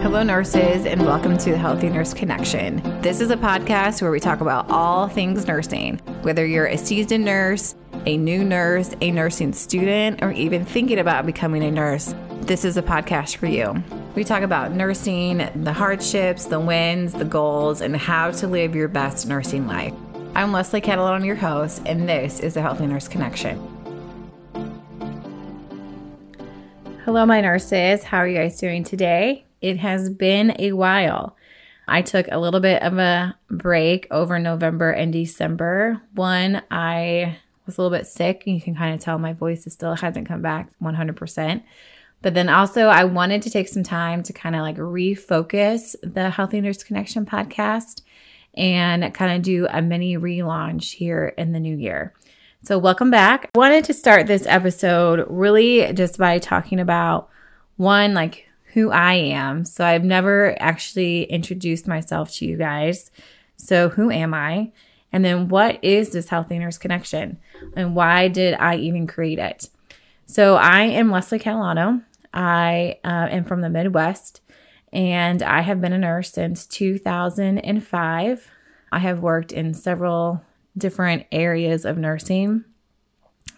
Hello, 0.00 0.22
nurses, 0.22 0.86
and 0.86 1.04
welcome 1.04 1.36
to 1.36 1.50
the 1.50 1.58
Healthy 1.58 1.88
Nurse 1.90 2.14
Connection. 2.14 2.80
This 3.02 3.20
is 3.20 3.32
a 3.32 3.36
podcast 3.36 4.00
where 4.00 4.12
we 4.12 4.20
talk 4.20 4.40
about 4.40 4.70
all 4.70 5.08
things 5.08 5.48
nursing, 5.48 5.98
whether 6.22 6.46
you're 6.46 6.68
a 6.68 6.78
seasoned 6.78 7.24
nurse, 7.24 7.74
a 8.06 8.16
new 8.16 8.44
nurse, 8.44 8.94
a 9.00 9.10
nursing 9.10 9.52
student, 9.52 10.22
or 10.22 10.30
even 10.30 10.64
thinking 10.64 11.00
about 11.00 11.26
becoming 11.26 11.64
a 11.64 11.70
nurse. 11.72 12.14
This 12.42 12.64
is 12.64 12.76
a 12.76 12.82
podcast 12.82 13.36
for 13.36 13.46
you. 13.46 13.82
We 14.14 14.22
talk 14.22 14.42
about 14.42 14.70
nursing, 14.70 15.38
the 15.64 15.72
hardships, 15.72 16.44
the 16.44 16.60
wins, 16.60 17.12
the 17.12 17.24
goals, 17.24 17.80
and 17.80 17.96
how 17.96 18.30
to 18.30 18.46
live 18.46 18.76
your 18.76 18.88
best 18.88 19.26
nursing 19.26 19.66
life. 19.66 19.92
I'm 20.36 20.52
Leslie 20.52 20.80
Catalone, 20.80 21.26
your 21.26 21.34
host, 21.34 21.82
and 21.86 22.08
this 22.08 22.38
is 22.38 22.54
the 22.54 22.62
Healthy 22.62 22.86
Nurse 22.86 23.08
Connection. 23.08 23.58
Hello, 27.04 27.26
my 27.26 27.40
nurses. 27.40 28.04
How 28.04 28.18
are 28.18 28.28
you 28.28 28.38
guys 28.38 28.60
doing 28.60 28.84
today? 28.84 29.44
It 29.60 29.78
has 29.78 30.10
been 30.10 30.54
a 30.58 30.72
while. 30.72 31.36
I 31.86 32.02
took 32.02 32.26
a 32.30 32.38
little 32.38 32.60
bit 32.60 32.82
of 32.82 32.98
a 32.98 33.36
break 33.50 34.06
over 34.10 34.38
November 34.38 34.90
and 34.90 35.12
December. 35.12 36.00
One, 36.14 36.62
I 36.70 37.38
was 37.66 37.78
a 37.78 37.82
little 37.82 37.96
bit 37.96 38.06
sick. 38.06 38.42
You 38.46 38.60
can 38.60 38.74
kind 38.74 38.94
of 38.94 39.00
tell 39.00 39.18
my 39.18 39.32
voice 39.32 39.66
is 39.66 39.72
still 39.72 39.94
hasn't 39.94 40.28
come 40.28 40.42
back 40.42 40.70
100%. 40.82 41.62
But 42.20 42.34
then 42.34 42.48
also, 42.48 42.86
I 42.86 43.04
wanted 43.04 43.42
to 43.42 43.50
take 43.50 43.68
some 43.68 43.84
time 43.84 44.22
to 44.24 44.32
kind 44.32 44.56
of 44.56 44.62
like 44.62 44.76
refocus 44.76 45.94
the 46.02 46.30
Healthy 46.30 46.60
Nurse 46.60 46.82
Connection 46.82 47.24
podcast 47.24 48.02
and 48.54 49.14
kind 49.14 49.36
of 49.36 49.42
do 49.42 49.68
a 49.70 49.80
mini 49.80 50.16
relaunch 50.16 50.94
here 50.94 51.32
in 51.38 51.52
the 51.52 51.60
new 51.60 51.76
year. 51.76 52.12
So, 52.62 52.76
welcome 52.76 53.10
back. 53.10 53.48
I 53.54 53.58
wanted 53.58 53.84
to 53.84 53.94
start 53.94 54.26
this 54.26 54.46
episode 54.46 55.26
really 55.28 55.92
just 55.92 56.18
by 56.18 56.38
talking 56.38 56.80
about 56.80 57.28
one, 57.76 58.14
like 58.14 58.47
who 58.78 58.92
I 58.92 59.14
am. 59.14 59.64
So 59.64 59.84
I've 59.84 60.04
never 60.04 60.56
actually 60.62 61.24
introduced 61.24 61.88
myself 61.88 62.32
to 62.34 62.46
you 62.46 62.56
guys. 62.56 63.10
So 63.56 63.88
who 63.88 64.08
am 64.08 64.32
I? 64.34 64.70
And 65.12 65.24
then 65.24 65.48
what 65.48 65.82
is 65.82 66.10
this 66.10 66.28
Healthy 66.28 66.60
Nurse 66.60 66.78
Connection? 66.78 67.40
And 67.74 67.96
why 67.96 68.28
did 68.28 68.54
I 68.54 68.76
even 68.76 69.08
create 69.08 69.40
it? 69.40 69.68
So 70.26 70.54
I 70.54 70.82
am 70.82 71.10
Leslie 71.10 71.40
Catalano. 71.40 72.04
I 72.32 73.00
uh, 73.02 73.26
am 73.30 73.44
from 73.44 73.62
the 73.62 73.68
Midwest 73.68 74.42
and 74.92 75.42
I 75.42 75.62
have 75.62 75.80
been 75.80 75.92
a 75.92 75.98
nurse 75.98 76.30
since 76.30 76.64
2005. 76.66 78.50
I 78.92 78.98
have 79.00 79.18
worked 79.18 79.50
in 79.50 79.74
several 79.74 80.40
different 80.76 81.26
areas 81.32 81.84
of 81.84 81.98
nursing. 81.98 82.64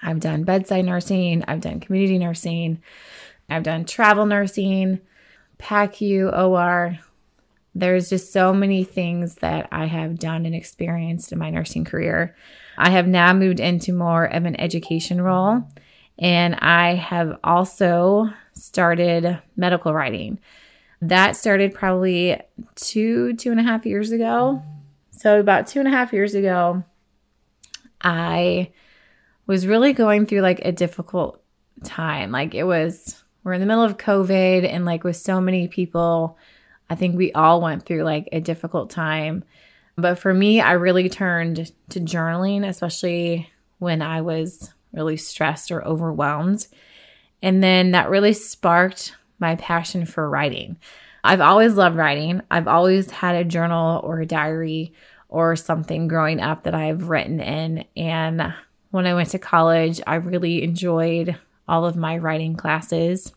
I've 0.00 0.20
done 0.20 0.44
bedside 0.44 0.84
nursing, 0.84 1.42
I've 1.48 1.60
done 1.60 1.80
community 1.80 2.18
nursing, 2.18 2.80
I've 3.50 3.64
done 3.64 3.84
travel 3.84 4.26
nursing, 4.26 5.00
PACU, 5.58 6.32
OR. 6.36 6.98
There's 7.74 8.10
just 8.10 8.32
so 8.32 8.52
many 8.52 8.84
things 8.84 9.36
that 9.36 9.68
I 9.70 9.86
have 9.86 10.18
done 10.18 10.46
and 10.46 10.54
experienced 10.54 11.32
in 11.32 11.38
my 11.38 11.50
nursing 11.50 11.84
career. 11.84 12.34
I 12.76 12.90
have 12.90 13.06
now 13.06 13.32
moved 13.32 13.60
into 13.60 13.92
more 13.92 14.24
of 14.24 14.44
an 14.44 14.58
education 14.60 15.20
role, 15.20 15.62
and 16.18 16.54
I 16.56 16.94
have 16.94 17.38
also 17.44 18.30
started 18.54 19.40
medical 19.56 19.92
writing. 19.92 20.38
That 21.00 21.36
started 21.36 21.74
probably 21.74 22.40
two, 22.74 23.34
two 23.34 23.50
and 23.50 23.60
a 23.60 23.62
half 23.62 23.86
years 23.86 24.10
ago. 24.10 24.62
So, 25.10 25.38
about 25.38 25.66
two 25.66 25.78
and 25.80 25.88
a 25.88 25.92
half 25.92 26.12
years 26.12 26.34
ago, 26.34 26.84
I 28.00 28.70
was 29.46 29.66
really 29.66 29.92
going 29.92 30.26
through 30.26 30.40
like 30.40 30.60
a 30.64 30.72
difficult 30.72 31.42
time. 31.84 32.30
Like, 32.32 32.54
it 32.54 32.64
was 32.64 33.22
we're 33.48 33.54
in 33.54 33.60
the 33.60 33.66
middle 33.66 33.82
of 33.82 33.96
COVID 33.96 34.68
and 34.68 34.84
like 34.84 35.04
with 35.04 35.16
so 35.16 35.40
many 35.40 35.68
people, 35.68 36.36
I 36.90 36.94
think 36.96 37.16
we 37.16 37.32
all 37.32 37.62
went 37.62 37.86
through 37.86 38.02
like 38.02 38.28
a 38.30 38.40
difficult 38.40 38.90
time. 38.90 39.42
But 39.96 40.18
for 40.18 40.34
me, 40.34 40.60
I 40.60 40.72
really 40.72 41.08
turned 41.08 41.72
to 41.88 42.00
journaling, 42.00 42.68
especially 42.68 43.48
when 43.78 44.02
I 44.02 44.20
was 44.20 44.74
really 44.92 45.16
stressed 45.16 45.72
or 45.72 45.82
overwhelmed. 45.82 46.66
And 47.40 47.64
then 47.64 47.92
that 47.92 48.10
really 48.10 48.34
sparked 48.34 49.16
my 49.38 49.56
passion 49.56 50.04
for 50.04 50.28
writing. 50.28 50.76
I've 51.24 51.40
always 51.40 51.74
loved 51.74 51.96
writing. 51.96 52.42
I've 52.50 52.68
always 52.68 53.10
had 53.10 53.34
a 53.34 53.44
journal 53.44 54.02
or 54.04 54.20
a 54.20 54.26
diary 54.26 54.92
or 55.30 55.56
something 55.56 56.06
growing 56.06 56.42
up 56.42 56.64
that 56.64 56.74
I've 56.74 57.08
written 57.08 57.40
in. 57.40 57.86
And 57.96 58.52
when 58.90 59.06
I 59.06 59.14
went 59.14 59.30
to 59.30 59.38
college, 59.38 60.02
I 60.06 60.16
really 60.16 60.62
enjoyed 60.62 61.34
all 61.66 61.86
of 61.86 61.96
my 61.96 62.18
writing 62.18 62.54
classes 62.54 63.32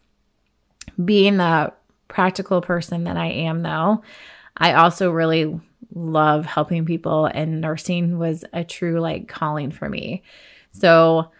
being 1.03 1.37
the 1.37 1.73
practical 2.07 2.61
person 2.61 3.05
that 3.05 3.17
I 3.17 3.27
am, 3.27 3.61
though, 3.61 4.03
I 4.57 4.73
also 4.73 5.11
really 5.11 5.59
love 5.93 6.45
helping 6.45 6.85
people, 6.85 7.25
and 7.25 7.61
nursing 7.61 8.17
was 8.17 8.45
a 8.53 8.63
true 8.63 8.99
like 8.99 9.27
calling 9.27 9.71
for 9.71 9.89
me. 9.89 10.23
So 10.71 11.31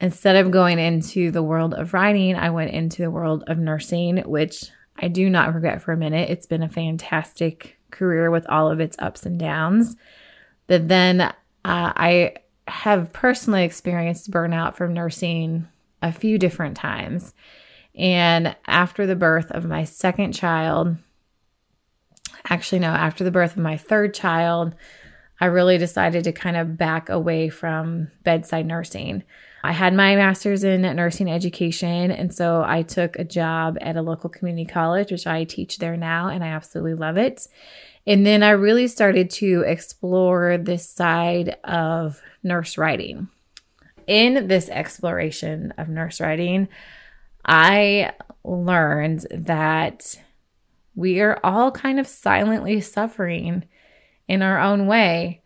instead 0.00 0.36
of 0.36 0.50
going 0.50 0.78
into 0.78 1.30
the 1.30 1.42
world 1.42 1.74
of 1.74 1.94
writing, 1.94 2.36
I 2.36 2.50
went 2.50 2.72
into 2.72 3.02
the 3.02 3.10
world 3.10 3.44
of 3.46 3.58
nursing, 3.58 4.18
which 4.18 4.70
I 4.96 5.08
do 5.08 5.28
not 5.28 5.54
regret 5.54 5.82
for 5.82 5.92
a 5.92 5.96
minute. 5.96 6.30
It's 6.30 6.46
been 6.46 6.62
a 6.62 6.68
fantastic 6.68 7.78
career 7.90 8.30
with 8.30 8.46
all 8.48 8.70
of 8.70 8.80
its 8.80 8.96
ups 8.98 9.26
and 9.26 9.38
downs. 9.38 9.96
But 10.66 10.88
then 10.88 11.20
uh, 11.20 11.32
I 11.64 12.34
have 12.66 13.12
personally 13.12 13.64
experienced 13.64 14.30
burnout 14.30 14.74
from 14.74 14.94
nursing 14.94 15.68
a 16.02 16.12
few 16.12 16.38
different 16.38 16.76
times. 16.76 17.34
And 17.94 18.56
after 18.66 19.06
the 19.06 19.16
birth 19.16 19.50
of 19.50 19.64
my 19.64 19.84
second 19.84 20.32
child, 20.32 20.96
actually, 22.48 22.80
no, 22.80 22.88
after 22.88 23.24
the 23.24 23.30
birth 23.30 23.52
of 23.52 23.62
my 23.62 23.76
third 23.76 24.14
child, 24.14 24.74
I 25.40 25.46
really 25.46 25.78
decided 25.78 26.24
to 26.24 26.32
kind 26.32 26.56
of 26.56 26.76
back 26.76 27.08
away 27.08 27.48
from 27.48 28.10
bedside 28.22 28.66
nursing. 28.66 29.24
I 29.62 29.72
had 29.72 29.94
my 29.94 30.14
master's 30.14 30.62
in 30.62 30.82
nursing 30.82 31.30
education, 31.30 32.10
and 32.10 32.34
so 32.34 32.62
I 32.64 32.82
took 32.82 33.18
a 33.18 33.24
job 33.24 33.78
at 33.80 33.96
a 33.96 34.02
local 34.02 34.28
community 34.28 34.66
college, 34.66 35.10
which 35.10 35.26
I 35.26 35.44
teach 35.44 35.78
there 35.78 35.96
now, 35.96 36.28
and 36.28 36.44
I 36.44 36.48
absolutely 36.48 36.94
love 36.94 37.16
it. 37.16 37.48
And 38.06 38.26
then 38.26 38.42
I 38.42 38.50
really 38.50 38.88
started 38.88 39.30
to 39.30 39.64
explore 39.66 40.58
this 40.58 40.88
side 40.88 41.56
of 41.64 42.20
nurse 42.42 42.76
writing. 42.76 43.28
In 44.06 44.48
this 44.48 44.68
exploration 44.68 45.72
of 45.78 45.88
nurse 45.88 46.20
writing, 46.20 46.68
I 47.44 48.12
learned 48.44 49.26
that 49.30 50.18
we 50.94 51.20
are 51.20 51.40
all 51.42 51.70
kind 51.70 51.98
of 51.98 52.06
silently 52.06 52.80
suffering 52.80 53.64
in 54.28 54.42
our 54.42 54.60
own 54.60 54.86
way. 54.86 55.42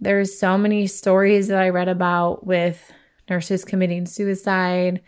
There's 0.00 0.38
so 0.38 0.58
many 0.58 0.86
stories 0.86 1.48
that 1.48 1.62
I 1.62 1.70
read 1.70 1.88
about 1.88 2.46
with 2.46 2.92
nurses 3.30 3.64
committing 3.64 4.06
suicide, 4.06 5.00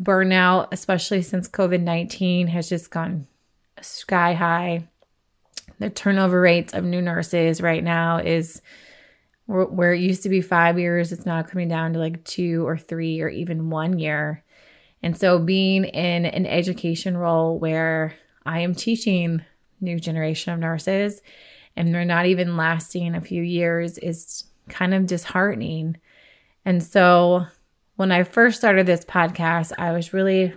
burnout, 0.00 0.68
especially 0.72 1.22
since 1.22 1.48
COVID 1.48 1.80
19 1.80 2.48
has 2.48 2.68
just 2.68 2.90
gone 2.90 3.26
sky 3.80 4.34
high. 4.34 4.88
The 5.78 5.90
turnover 5.90 6.40
rates 6.40 6.72
of 6.72 6.84
new 6.84 7.02
nurses 7.02 7.60
right 7.60 7.82
now 7.82 8.18
is 8.18 8.62
where 9.46 9.92
it 9.92 10.00
used 10.00 10.22
to 10.22 10.28
be 10.28 10.40
five 10.40 10.78
years, 10.78 11.12
it's 11.12 11.26
now 11.26 11.42
coming 11.42 11.68
down 11.68 11.92
to 11.92 11.98
like 11.98 12.24
two 12.24 12.66
or 12.66 12.78
three 12.78 13.20
or 13.20 13.28
even 13.28 13.70
one 13.70 13.98
year. 13.98 14.43
And 15.04 15.18
so 15.18 15.38
being 15.38 15.84
in 15.84 16.24
an 16.24 16.46
education 16.46 17.14
role 17.14 17.58
where 17.58 18.14
I 18.46 18.60
am 18.60 18.74
teaching 18.74 19.44
new 19.78 20.00
generation 20.00 20.54
of 20.54 20.60
nurses 20.60 21.20
and 21.76 21.94
they're 21.94 22.06
not 22.06 22.24
even 22.24 22.56
lasting 22.56 23.14
a 23.14 23.20
few 23.20 23.42
years 23.42 23.98
is 23.98 24.44
kind 24.70 24.94
of 24.94 25.04
disheartening. 25.04 25.98
And 26.64 26.82
so 26.82 27.44
when 27.96 28.12
I 28.12 28.22
first 28.22 28.56
started 28.56 28.86
this 28.86 29.04
podcast, 29.04 29.72
I 29.76 29.92
was 29.92 30.14
really 30.14 30.54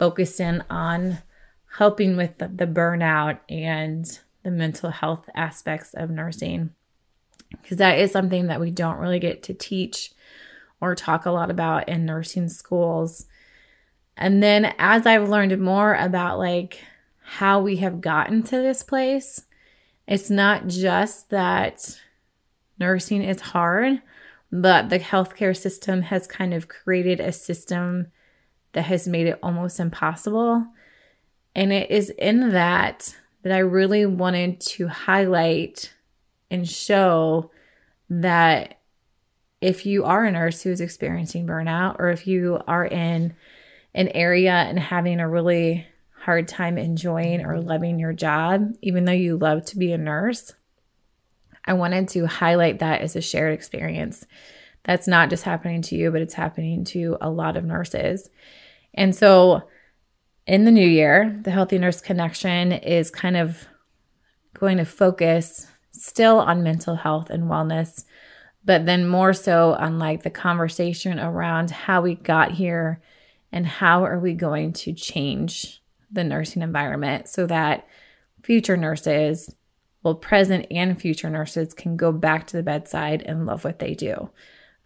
focused 0.00 0.40
in 0.40 0.64
on 0.68 1.18
helping 1.78 2.16
with 2.16 2.38
the, 2.38 2.48
the 2.48 2.66
burnout 2.66 3.38
and 3.48 4.18
the 4.42 4.50
mental 4.50 4.90
health 4.90 5.30
aspects 5.36 5.94
of 5.94 6.10
nursing 6.10 6.70
because 7.62 7.76
that 7.76 8.00
is 8.00 8.10
something 8.10 8.48
that 8.48 8.58
we 8.58 8.72
don't 8.72 8.98
really 8.98 9.20
get 9.20 9.44
to 9.44 9.54
teach 9.54 10.10
or 10.80 10.96
talk 10.96 11.24
a 11.24 11.30
lot 11.30 11.52
about 11.52 11.88
in 11.88 12.04
nursing 12.04 12.48
schools. 12.48 13.26
And 14.16 14.42
then 14.42 14.74
as 14.78 15.06
I've 15.06 15.28
learned 15.28 15.58
more 15.60 15.94
about 15.94 16.38
like 16.38 16.80
how 17.22 17.60
we 17.60 17.76
have 17.76 18.00
gotten 18.00 18.42
to 18.44 18.56
this 18.56 18.82
place, 18.82 19.44
it's 20.06 20.30
not 20.30 20.68
just 20.68 21.30
that 21.30 21.98
nursing 22.78 23.22
is 23.22 23.40
hard, 23.40 24.00
but 24.52 24.88
the 24.88 24.98
healthcare 24.98 25.56
system 25.56 26.02
has 26.02 26.26
kind 26.26 26.54
of 26.54 26.68
created 26.68 27.20
a 27.20 27.32
system 27.32 28.06
that 28.72 28.82
has 28.82 29.08
made 29.08 29.26
it 29.26 29.38
almost 29.42 29.80
impossible. 29.80 30.66
And 31.54 31.72
it 31.72 31.90
is 31.90 32.10
in 32.10 32.50
that 32.50 33.16
that 33.42 33.52
I 33.52 33.58
really 33.58 34.06
wanted 34.06 34.60
to 34.60 34.88
highlight 34.88 35.94
and 36.50 36.68
show 36.68 37.50
that 38.10 38.80
if 39.60 39.86
you 39.86 40.04
are 40.04 40.24
a 40.24 40.32
nurse 40.32 40.62
who 40.62 40.70
is 40.70 40.80
experiencing 40.80 41.46
burnout, 41.46 41.96
or 41.98 42.10
if 42.10 42.26
you 42.26 42.60
are 42.66 42.84
in 42.84 43.34
an 43.96 44.08
area 44.10 44.52
and 44.52 44.78
having 44.78 45.18
a 45.18 45.28
really 45.28 45.86
hard 46.20 46.46
time 46.46 46.76
enjoying 46.76 47.44
or 47.44 47.60
loving 47.60 47.98
your 47.98 48.12
job, 48.12 48.74
even 48.82 49.06
though 49.06 49.12
you 49.12 49.38
love 49.38 49.64
to 49.64 49.78
be 49.78 49.90
a 49.90 49.98
nurse, 49.98 50.52
I 51.64 51.72
wanted 51.72 52.08
to 52.08 52.26
highlight 52.26 52.78
that 52.80 53.00
as 53.00 53.16
a 53.16 53.22
shared 53.22 53.54
experience. 53.54 54.26
That's 54.84 55.08
not 55.08 55.30
just 55.30 55.44
happening 55.44 55.82
to 55.82 55.96
you, 55.96 56.10
but 56.10 56.20
it's 56.20 56.34
happening 56.34 56.84
to 56.86 57.16
a 57.20 57.30
lot 57.30 57.56
of 57.56 57.64
nurses. 57.64 58.28
And 58.92 59.14
so 59.14 59.62
in 60.46 60.64
the 60.64 60.70
new 60.70 60.86
year, 60.86 61.40
the 61.42 61.50
Healthy 61.50 61.78
Nurse 61.78 62.02
Connection 62.02 62.72
is 62.72 63.10
kind 63.10 63.36
of 63.36 63.66
going 64.54 64.76
to 64.76 64.84
focus 64.84 65.66
still 65.90 66.38
on 66.38 66.62
mental 66.62 66.96
health 66.96 67.30
and 67.30 67.44
wellness, 67.44 68.04
but 68.62 68.84
then 68.84 69.08
more 69.08 69.32
so 69.32 69.72
on 69.74 69.98
like 69.98 70.22
the 70.22 70.30
conversation 70.30 71.18
around 71.18 71.70
how 71.70 72.02
we 72.02 72.14
got 72.14 72.52
here 72.52 73.00
and 73.56 73.66
how 73.66 74.04
are 74.04 74.18
we 74.18 74.34
going 74.34 74.70
to 74.70 74.92
change 74.92 75.82
the 76.10 76.22
nursing 76.22 76.60
environment 76.60 77.26
so 77.26 77.46
that 77.46 77.88
future 78.42 78.76
nurses, 78.76 79.56
well, 80.02 80.14
present 80.14 80.66
and 80.70 81.00
future 81.00 81.30
nurses 81.30 81.72
can 81.72 81.96
go 81.96 82.12
back 82.12 82.46
to 82.46 82.58
the 82.58 82.62
bedside 82.62 83.22
and 83.22 83.46
love 83.46 83.64
what 83.64 83.78
they 83.78 83.94
do. 83.94 84.28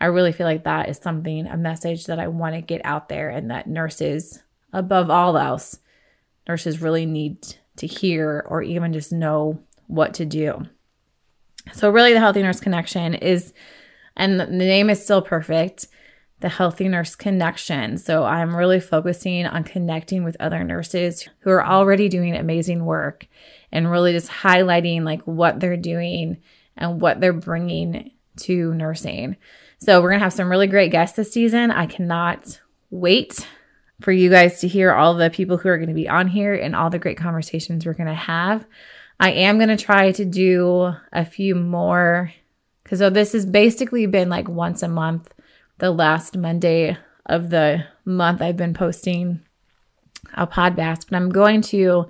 I 0.01 0.05
really 0.07 0.31
feel 0.31 0.47
like 0.47 0.63
that 0.63 0.89
is 0.89 0.99
something, 0.99 1.49
a 1.49 1.57
message 1.57 2.07
that 2.07 2.21
I 2.21 2.29
want 2.29 2.55
to 2.55 2.61
get 2.61 2.81
out 2.85 3.09
there, 3.09 3.29
and 3.29 3.51
that 3.51 3.67
nurses, 3.67 4.41
above 4.73 5.11
all 5.11 5.37
else, 5.37 5.81
nurses 6.47 6.81
really 6.81 7.07
need 7.07 7.57
to 7.79 7.89
hear 7.89 8.47
or 8.49 8.63
even 8.63 8.93
just 8.93 9.11
know 9.11 9.59
what 9.89 10.15
to 10.15 10.25
do. 10.25 10.63
So, 11.73 11.91
really, 11.91 12.13
the 12.13 12.21
Healthy 12.21 12.43
Nurse 12.43 12.61
Connection 12.61 13.15
is, 13.15 13.53
and 14.17 14.39
the 14.39 14.47
name 14.47 14.91
is 14.91 15.03
still 15.03 15.23
perfect, 15.23 15.89
the 16.41 16.49
Healthy 16.49 16.89
Nurse 16.89 17.15
Connection. 17.15 17.99
So, 17.99 18.25
I'm 18.25 18.57
really 18.57 18.81
focusing 18.81 19.47
on 19.47 19.65
connecting 19.65 20.25
with 20.25 20.37
other 20.41 20.65
nurses 20.65 21.29
who 21.41 21.51
are 21.51 21.65
already 21.65 22.09
doing 22.09 22.35
amazing 22.35 22.85
work 22.85 23.27
and 23.73 23.91
really 23.91 24.13
just 24.13 24.31
highlighting 24.31 25.03
like 25.03 25.23
what 25.23 25.61
they're 25.61 25.77
doing 25.77 26.39
and 26.77 27.01
what 27.01 27.21
they're 27.21 27.33
bringing 27.33 28.11
to 28.39 28.75
nursing. 28.75 29.37
So, 29.79 30.01
we're 30.01 30.11
going 30.11 30.21
to 30.21 30.25
have 30.25 30.33
some 30.33 30.51
really 30.51 30.67
great 30.67 30.93
guests 30.93 31.17
this 31.17 31.33
season. 31.33 31.71
I 31.71 31.87
cannot 31.87 32.61
wait 32.91 33.47
for 34.01 34.13
you 34.13 34.31
guys 34.31 34.61
to 34.61 34.69
hear 34.69 34.93
all 34.93 35.15
the 35.15 35.31
people 35.31 35.59
who 35.59 35.69
are 35.69 35.77
going 35.77 35.89
to 35.89 35.95
be 35.95 36.09
on 36.09 36.29
here 36.29 36.55
and 36.55 36.75
all 36.75 36.91
the 36.91 36.99
great 36.99 37.19
conversations 37.19 37.85
we're 37.85 37.95
going 37.95 38.07
to 38.07 38.15
have. 38.15 38.67
I 39.19 39.33
am 39.33 39.59
going 39.59 39.69
to 39.69 39.77
try 39.77 40.13
to 40.13 40.25
do 40.25 40.95
a 41.13 41.25
few 41.25 41.55
more 41.55 42.33
because 42.83 42.99
so 42.99 43.11
this 43.11 43.33
has 43.33 43.47
basically 43.47 44.07
been 44.07 44.29
like 44.29 44.49
once 44.49 44.83
a 44.83 44.89
month, 44.89 45.33
the 45.81 45.91
last 45.91 46.37
Monday 46.37 46.97
of 47.27 47.51
the 47.51 47.85
month 48.05 48.41
I've 48.43 48.57
been 48.57 48.75
posting 48.75 49.41
a 50.35 50.47
podcast, 50.47 51.07
but 51.09 51.17
I'm 51.17 51.31
going 51.31 51.63
to 51.63 52.07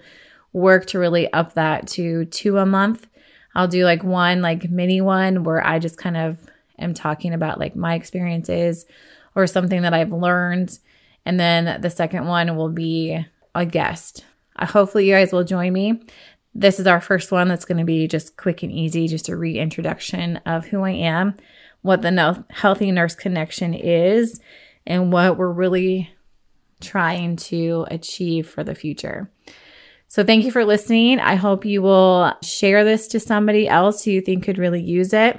work 0.53 0.87
to 0.87 0.99
really 0.99 1.33
up 1.33 1.55
that 1.55 1.87
to 1.89 2.25
two 2.27 2.59
a 2.59 2.67
month. 2.67 3.07
I'll 3.55 3.69
do 3.69 3.85
like 3.85 4.03
one 4.05 4.43
like 4.43 4.71
mini 4.71 5.01
one 5.01 5.45
where 5.45 5.65
I 5.65 5.79
just 5.79 5.97
kind 5.97 6.17
of 6.17 6.39
am 6.79 6.95
talking 6.95 7.33
about 7.33 7.59
like 7.59 7.77
my 7.77 7.95
experiences 7.95 8.87
or 9.35 9.47
something 9.47 9.83
that 9.83 9.95
I've 9.95 10.13
learned. 10.13 10.79
And 11.25 11.39
then 11.39 11.81
the 11.81 11.91
second 11.91 12.27
one 12.27 12.57
will 12.57 12.71
be 12.71 13.25
a 13.55 13.67
guest. 13.67 14.25
Uh, 14.57 14.67
hopefully, 14.67 15.07
you 15.07 15.15
guys 15.15 15.33
will 15.33 15.45
join 15.45 15.73
me. 15.73 16.03
This 16.55 16.81
is 16.81 16.87
our 16.89 17.01
first 17.01 17.31
one 17.31 17.47
that's 17.47 17.65
going 17.65 17.79
to 17.79 17.85
be 17.85 18.09
just 18.09 18.37
quick 18.37 18.65
and 18.65 18.73
easy, 18.73 19.07
just 19.07 19.29
a 19.29 19.37
reintroduction 19.37 20.39
of 20.39 20.67
who 20.67 20.83
I 20.83 20.91
am, 20.91 21.37
what 21.83 22.03
the 22.03 22.45
Healthy 22.51 22.93
Nurse 22.93 23.15
Connection 23.15 23.75
is, 23.75 24.41
and 24.87 25.13
what 25.13 25.37
we're 25.37 25.51
really 25.51 26.11
trying 26.81 27.37
to 27.37 27.87
achieve 27.91 28.49
for 28.49 28.65
the 28.65 28.75
future. 28.75 29.31
So, 30.09 30.25
thank 30.25 30.45
you 30.45 30.51
for 30.51 30.65
listening. 30.65 31.21
I 31.21 31.37
hope 31.37 31.65
you 31.65 31.83
will 31.83 32.33
share 32.43 32.85
this 32.85 33.07
to 33.09 33.21
somebody 33.21 33.69
else 33.69 34.05
who 34.05 34.11
you 34.11 34.21
think 34.21 34.45
could 34.45 34.59
really 34.59 34.83
use 34.83 35.13
it. 35.13 35.39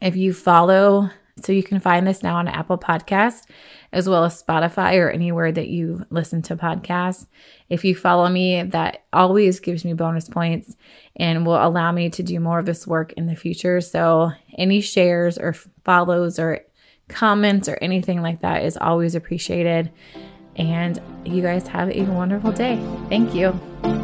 If 0.00 0.14
you 0.14 0.34
follow, 0.34 1.10
so 1.40 1.52
you 1.52 1.62
can 1.62 1.80
find 1.80 2.06
this 2.06 2.22
now 2.22 2.36
on 2.36 2.48
Apple 2.48 2.78
Podcast 2.78 3.44
as 3.92 4.08
well 4.08 4.24
as 4.24 4.42
Spotify 4.42 4.98
or 4.98 5.10
anywhere 5.10 5.52
that 5.52 5.68
you 5.68 6.04
listen 6.10 6.42
to 6.42 6.56
podcasts. 6.56 7.26
If 7.68 7.84
you 7.84 7.94
follow 7.94 8.28
me, 8.28 8.62
that 8.62 9.04
always 9.12 9.60
gives 9.60 9.84
me 9.84 9.92
bonus 9.92 10.28
points 10.28 10.76
and 11.16 11.46
will 11.46 11.62
allow 11.62 11.92
me 11.92 12.10
to 12.10 12.22
do 12.22 12.40
more 12.40 12.58
of 12.58 12.66
this 12.66 12.86
work 12.86 13.12
in 13.14 13.26
the 13.26 13.36
future. 13.36 13.80
So, 13.80 14.32
any 14.56 14.80
shares 14.80 15.38
or 15.38 15.54
follows 15.84 16.38
or 16.38 16.60
comments 17.08 17.68
or 17.68 17.78
anything 17.82 18.22
like 18.22 18.40
that 18.40 18.64
is 18.64 18.76
always 18.76 19.14
appreciated. 19.14 19.90
And 20.56 21.00
you 21.24 21.42
guys 21.42 21.66
have 21.68 21.90
a 21.90 22.02
wonderful 22.02 22.52
day. 22.52 22.76
Thank 23.08 23.34
you. 23.34 24.01